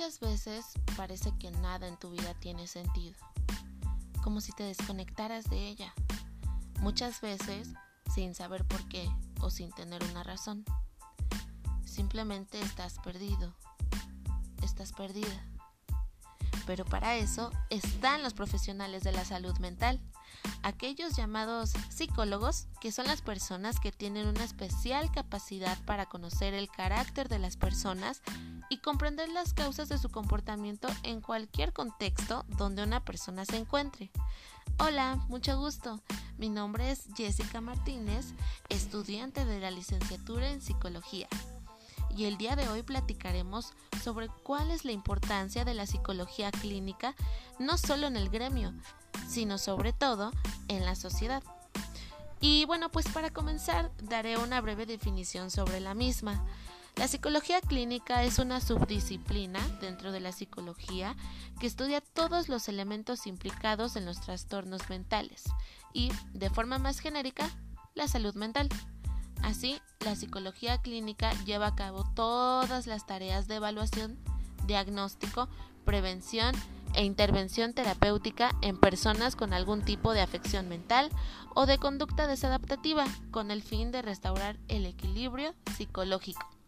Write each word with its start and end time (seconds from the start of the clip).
Muchas 0.00 0.20
veces 0.20 0.64
parece 0.96 1.30
que 1.38 1.50
nada 1.50 1.86
en 1.86 1.98
tu 1.98 2.10
vida 2.10 2.32
tiene 2.40 2.66
sentido, 2.66 3.18
como 4.24 4.40
si 4.40 4.50
te 4.52 4.62
desconectaras 4.62 5.44
de 5.50 5.68
ella. 5.68 5.92
Muchas 6.78 7.20
veces 7.20 7.68
sin 8.14 8.34
saber 8.34 8.64
por 8.64 8.88
qué 8.88 9.06
o 9.42 9.50
sin 9.50 9.70
tener 9.72 10.02
una 10.04 10.22
razón. 10.22 10.64
Simplemente 11.84 12.58
estás 12.62 12.98
perdido, 13.00 13.54
estás 14.62 14.94
perdida. 14.94 15.46
Pero 16.66 16.86
para 16.86 17.16
eso 17.16 17.50
están 17.68 18.22
los 18.22 18.32
profesionales 18.32 19.02
de 19.02 19.12
la 19.12 19.26
salud 19.26 19.58
mental, 19.58 20.00
aquellos 20.62 21.14
llamados 21.14 21.74
psicólogos, 21.90 22.68
que 22.80 22.90
son 22.90 23.06
las 23.06 23.20
personas 23.20 23.78
que 23.78 23.92
tienen 23.92 24.28
una 24.28 24.44
especial 24.44 25.12
capacidad 25.12 25.76
para 25.84 26.06
conocer 26.06 26.54
el 26.54 26.70
carácter 26.70 27.28
de 27.28 27.38
las 27.38 27.58
personas 27.58 28.22
y 28.70 28.78
comprender 28.78 29.28
las 29.28 29.52
causas 29.52 29.90
de 29.90 29.98
su 29.98 30.08
comportamiento 30.08 30.88
en 31.02 31.20
cualquier 31.20 31.74
contexto 31.74 32.46
donde 32.56 32.82
una 32.82 33.04
persona 33.04 33.44
se 33.44 33.56
encuentre. 33.56 34.10
Hola, 34.78 35.16
mucho 35.28 35.58
gusto. 35.58 36.00
Mi 36.38 36.48
nombre 36.48 36.90
es 36.90 37.08
Jessica 37.14 37.60
Martínez, 37.60 38.32
estudiante 38.70 39.44
de 39.44 39.60
la 39.60 39.70
licenciatura 39.70 40.48
en 40.48 40.62
psicología. 40.62 41.28
Y 42.16 42.24
el 42.24 42.38
día 42.38 42.56
de 42.56 42.68
hoy 42.68 42.82
platicaremos 42.82 43.72
sobre 44.02 44.28
cuál 44.44 44.70
es 44.70 44.84
la 44.84 44.92
importancia 44.92 45.64
de 45.64 45.74
la 45.74 45.86
psicología 45.86 46.50
clínica 46.50 47.14
no 47.58 47.76
solo 47.76 48.06
en 48.06 48.16
el 48.16 48.30
gremio, 48.30 48.72
sino 49.28 49.58
sobre 49.58 49.92
todo 49.92 50.30
en 50.68 50.84
la 50.86 50.94
sociedad. 50.94 51.42
Y 52.40 52.64
bueno, 52.64 52.88
pues 52.90 53.06
para 53.08 53.30
comenzar 53.30 53.90
daré 54.02 54.38
una 54.38 54.60
breve 54.60 54.86
definición 54.86 55.50
sobre 55.50 55.80
la 55.80 55.94
misma. 55.94 56.42
La 56.96 57.08
psicología 57.08 57.60
clínica 57.60 58.24
es 58.24 58.38
una 58.38 58.60
subdisciplina 58.60 59.60
dentro 59.80 60.12
de 60.12 60.20
la 60.20 60.32
psicología 60.32 61.16
que 61.58 61.66
estudia 61.66 62.00
todos 62.00 62.48
los 62.48 62.68
elementos 62.68 63.26
implicados 63.26 63.96
en 63.96 64.04
los 64.04 64.20
trastornos 64.20 64.88
mentales 64.90 65.44
y, 65.94 66.12
de 66.34 66.50
forma 66.50 66.78
más 66.78 67.00
genérica, 67.00 67.48
la 67.94 68.06
salud 68.06 68.34
mental. 68.34 68.68
Así, 69.42 69.80
la 70.00 70.14
psicología 70.14 70.82
clínica 70.82 71.32
lleva 71.44 71.68
a 71.68 71.74
cabo 71.74 72.04
todas 72.14 72.86
las 72.86 73.06
tareas 73.06 73.48
de 73.48 73.56
evaluación, 73.56 74.18
diagnóstico, 74.66 75.48
prevención 75.84 76.54
e 76.94 77.04
intervención 77.04 77.72
terapéutica 77.72 78.54
en 78.62 78.78
personas 78.78 79.36
con 79.36 79.54
algún 79.54 79.82
tipo 79.82 80.12
de 80.12 80.20
afección 80.20 80.68
mental 80.68 81.08
o 81.54 81.66
de 81.66 81.78
conducta 81.78 82.26
desadaptativa 82.26 83.06
con 83.30 83.50
el 83.50 83.62
fin 83.62 83.90
de 83.90 84.02
restaurar 84.02 84.58
el 84.68 84.86
equilibrio 84.86 85.54
psicológico. 85.76 86.59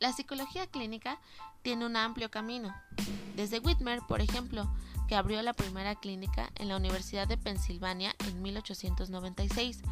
La 0.00 0.14
psicología 0.14 0.66
clínica 0.66 1.20
tiene 1.62 1.84
un 1.84 1.94
amplio 1.94 2.30
camino. 2.30 2.74
Desde 3.36 3.58
Whitmer, 3.58 4.00
por 4.08 4.22
ejemplo, 4.22 4.68
que 5.06 5.14
abrió 5.14 5.42
la 5.42 5.52
primera 5.52 5.94
clínica 5.94 6.50
en 6.56 6.68
la 6.68 6.76
Universidad 6.76 7.28
de 7.28 7.36
Pensilvania 7.36 8.14
en 8.26 8.40
1896, 8.40 9.82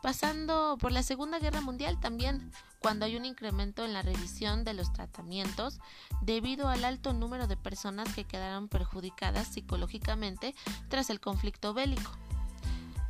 pasando 0.00 0.76
por 0.80 0.92
la 0.92 1.02
Segunda 1.02 1.40
Guerra 1.40 1.60
Mundial 1.60 1.98
también, 1.98 2.52
cuando 2.78 3.04
hay 3.04 3.16
un 3.16 3.24
incremento 3.24 3.84
en 3.84 3.92
la 3.92 4.02
revisión 4.02 4.62
de 4.62 4.74
los 4.74 4.92
tratamientos 4.92 5.80
debido 6.20 6.68
al 6.68 6.84
alto 6.84 7.12
número 7.12 7.48
de 7.48 7.56
personas 7.56 8.14
que 8.14 8.24
quedaron 8.24 8.68
perjudicadas 8.68 9.48
psicológicamente 9.48 10.54
tras 10.88 11.10
el 11.10 11.18
conflicto 11.18 11.74
bélico. 11.74 12.12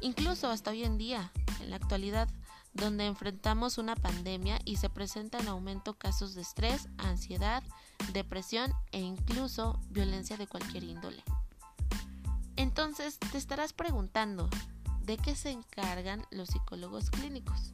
Incluso 0.00 0.50
hasta 0.50 0.70
hoy 0.70 0.84
en 0.84 0.97
día, 0.97 1.30
en 1.60 1.70
la 1.70 1.77
actualidad, 1.77 2.28
donde 2.75 3.06
enfrentamos 3.06 3.78
una 3.78 3.97
pandemia 3.97 4.59
y 4.65 4.77
se 4.77 4.89
presentan 4.89 5.48
aumento 5.48 5.95
casos 5.95 6.34
de 6.34 6.42
estrés, 6.42 6.89
ansiedad, 6.98 7.62
depresión 8.12 8.73
e 8.93 9.00
incluso 9.00 9.78
violencia 9.91 10.37
de 10.37 10.47
cualquier 10.47 10.84
índole. 10.84 11.22
Entonces 12.56 13.19
te 13.19 13.38
estarás 13.38 13.72
preguntando, 13.72 14.49
¿de 15.05 15.16
qué 15.16 15.34
se 15.34 15.50
encargan 15.50 16.27
los 16.31 16.49
psicólogos 16.49 17.11
clínicos? 17.11 17.72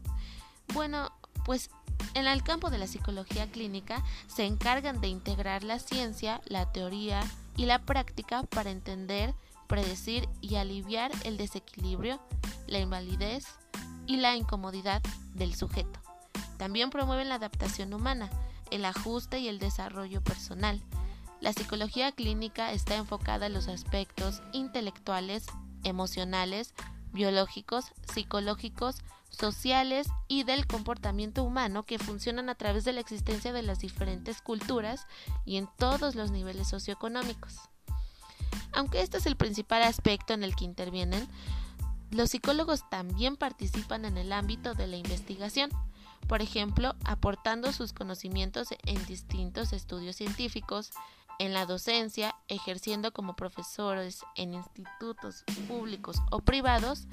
Bueno, 0.75 1.13
pues 1.45 1.71
en 2.15 2.27
el 2.27 2.43
campo 2.43 2.71
de 2.71 2.79
la 2.79 2.87
psicología 2.87 3.51
clínica 3.51 4.05
se 4.27 4.45
encargan 4.45 5.01
de 5.01 5.09
integrar 5.09 5.65
la 5.65 5.79
ciencia, 5.79 6.41
la 6.47 6.73
teoría 6.73 7.21
y 7.57 7.67
la 7.67 7.81
práctica 7.81 8.43
para 8.45 8.71
entender, 8.71 9.35
predecir 9.67 10.29
y 10.41 10.57
aliviar 10.57 11.11
el 11.25 11.37
desequilibrio, 11.37 12.21
la 12.67 12.79
invalidez, 12.79 13.47
y 14.09 14.17
la 14.17 14.35
incomodidad 14.35 15.03
del 15.35 15.55
sujeto. 15.55 16.01
También 16.57 16.91
promueven 16.91 17.29
la 17.29 17.37
adaptación 17.37 17.95
humana, 17.95 18.31
el 18.73 18.85
ajuste 18.85 19.39
y 19.39 19.47
el 19.47 19.61
desarrollo 19.61 20.23
personal. 20.25 20.83
La 21.41 21.53
psicología 21.53 22.11
clínica 22.11 22.73
está 22.73 22.97
enfocada 22.97 23.47
en 23.47 23.53
los 23.53 23.69
aspectos 23.69 24.43
intelectuales, 24.53 25.47
emocionales, 25.85 26.75
biológicos, 27.13 27.93
psicológicos, 28.13 28.97
sociales 29.31 30.09
y 30.27 30.43
del 30.45 30.67
comportamiento 30.67 31.45
humano 31.45 31.85
que 31.85 31.99
funcionan 31.99 32.49
a 32.49 32.55
través 32.55 32.85
de 32.85 32.95
la 32.95 33.01
existencia 33.01 33.53
de 33.53 33.63
las 33.63 33.79
diferentes 33.79 34.41
culturas 34.41 35.07
y 35.45 35.59
en 35.59 35.69
todos 35.79 36.15
los 36.15 36.31
niveles 36.31 36.69
socioeconómicos. 36.69 37.57
Aunque 38.73 39.03
este 39.03 39.19
es 39.19 39.27
el 39.27 39.37
principal 39.37 39.83
aspecto 39.83 40.33
en 40.33 40.43
el 40.43 40.57
que 40.57 40.65
intervienen, 40.65 41.29
los 42.11 42.31
psicólogos 42.31 42.89
también 42.89 43.37
participan 43.37 44.05
en 44.05 44.17
el 44.17 44.33
ámbito 44.33 44.75
de 44.75 44.87
la 44.87 44.97
investigación, 44.97 45.71
por 46.27 46.43
ejemplo, 46.43 46.95
aportando 47.05 47.73
sus 47.73 47.93
conocimientos 47.93 48.69
en 48.85 49.05
distintos 49.07 49.73
estudios 49.73 50.17
científicos, 50.17 50.91
en 51.39 51.55
la 51.55 51.67
docencia, 51.67 52.35
ejerciendo 52.49 53.13
como 53.13 53.37
profesores 53.37 54.23
en 54.35 54.55
institutos 54.55 55.45
públicos 55.69 56.21
o 56.31 56.41
privados 56.41 57.07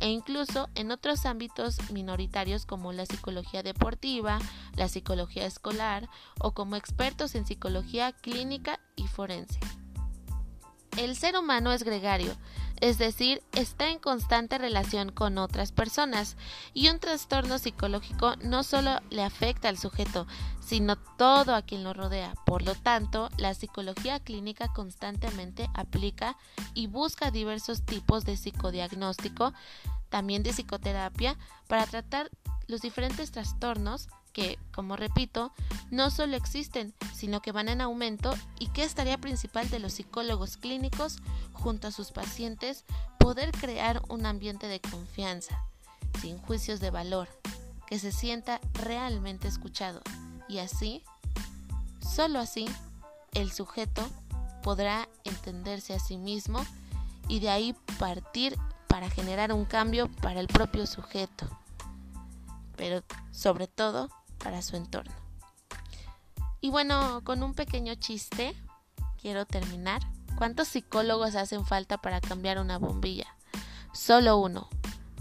e 0.00 0.08
incluso 0.08 0.68
en 0.74 0.90
otros 0.90 1.26
ámbitos 1.26 1.90
minoritarios 1.92 2.66
como 2.66 2.92
la 2.92 3.06
psicología 3.06 3.62
deportiva, 3.62 4.40
la 4.74 4.88
psicología 4.88 5.46
escolar 5.46 6.08
o 6.40 6.52
como 6.52 6.76
expertos 6.76 7.34
en 7.36 7.46
psicología 7.46 8.12
clínica 8.12 8.80
y 8.96 9.06
forense. 9.06 9.60
El 10.96 11.14
ser 11.14 11.36
humano 11.36 11.72
es 11.72 11.84
gregario, 11.84 12.36
es 12.80 12.98
decir, 12.98 13.42
está 13.52 13.90
en 13.90 13.98
constante 13.98 14.58
relación 14.58 15.10
con 15.10 15.38
otras 15.38 15.72
personas 15.72 16.36
y 16.74 16.88
un 16.88 16.98
trastorno 16.98 17.58
psicológico 17.58 18.36
no 18.42 18.62
solo 18.62 19.00
le 19.10 19.22
afecta 19.22 19.68
al 19.68 19.78
sujeto, 19.78 20.26
sino 20.60 20.96
todo 20.96 21.54
a 21.54 21.62
quien 21.62 21.82
lo 21.82 21.94
rodea. 21.94 22.34
Por 22.44 22.62
lo 22.62 22.74
tanto, 22.74 23.30
la 23.36 23.54
psicología 23.54 24.20
clínica 24.20 24.68
constantemente 24.72 25.68
aplica 25.74 26.36
y 26.74 26.86
busca 26.86 27.30
diversos 27.30 27.82
tipos 27.84 28.24
de 28.24 28.36
psicodiagnóstico, 28.36 29.52
también 30.08 30.42
de 30.42 30.52
psicoterapia, 30.52 31.36
para 31.68 31.86
tratar 31.86 32.30
los 32.66 32.82
diferentes 32.82 33.30
trastornos 33.30 34.08
que, 34.38 34.56
como 34.72 34.94
repito, 34.94 35.52
no 35.90 36.12
solo 36.12 36.36
existen, 36.36 36.94
sino 37.12 37.42
que 37.42 37.50
van 37.50 37.68
en 37.68 37.80
aumento 37.80 38.32
y 38.60 38.68
que 38.68 38.84
es 38.84 38.94
tarea 38.94 39.18
principal 39.18 39.68
de 39.68 39.80
los 39.80 39.94
psicólogos 39.94 40.56
clínicos 40.56 41.18
junto 41.52 41.88
a 41.88 41.90
sus 41.90 42.12
pacientes 42.12 42.84
poder 43.18 43.50
crear 43.50 44.00
un 44.08 44.26
ambiente 44.26 44.68
de 44.68 44.78
confianza, 44.78 45.64
sin 46.20 46.38
juicios 46.38 46.78
de 46.78 46.92
valor, 46.92 47.28
que 47.88 47.98
se 47.98 48.12
sienta 48.12 48.60
realmente 48.74 49.48
escuchado. 49.48 50.02
Y 50.48 50.58
así, 50.58 51.02
solo 52.00 52.38
así, 52.38 52.66
el 53.34 53.50
sujeto 53.50 54.08
podrá 54.62 55.08
entenderse 55.24 55.94
a 55.94 55.98
sí 55.98 56.16
mismo 56.16 56.64
y 57.26 57.40
de 57.40 57.50
ahí 57.50 57.74
partir 57.98 58.56
para 58.86 59.10
generar 59.10 59.52
un 59.52 59.64
cambio 59.64 60.08
para 60.22 60.38
el 60.38 60.46
propio 60.46 60.86
sujeto, 60.86 61.48
pero 62.76 63.02
sobre 63.32 63.66
todo 63.66 64.08
para 64.42 64.62
su 64.62 64.76
entorno. 64.76 65.14
Y 66.60 66.70
bueno, 66.70 67.22
con 67.24 67.42
un 67.42 67.54
pequeño 67.54 67.94
chiste, 67.94 68.54
quiero 69.20 69.46
terminar. 69.46 70.02
¿Cuántos 70.36 70.68
psicólogos 70.68 71.34
hacen 71.34 71.66
falta 71.66 71.98
para 71.98 72.20
cambiar 72.20 72.58
una 72.58 72.78
bombilla? 72.78 73.26
Solo 73.92 74.38
uno, 74.38 74.68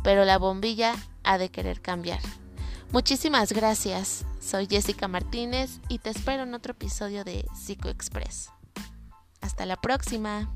pero 0.03 0.25
la 0.25 0.37
bombilla 0.37 0.95
ha 1.23 1.37
de 1.37 1.49
querer 1.49 1.81
cambiar. 1.81 2.19
Muchísimas 2.91 3.51
gracias. 3.51 4.25
Soy 4.39 4.67
Jessica 4.67 5.07
Martínez 5.07 5.79
y 5.89 5.99
te 5.99 6.09
espero 6.09 6.43
en 6.43 6.53
otro 6.53 6.71
episodio 6.71 7.23
de 7.23 7.45
Psico 7.53 7.89
Express. 7.89 8.49
Hasta 9.41 9.65
la 9.65 9.75
próxima. 9.75 10.49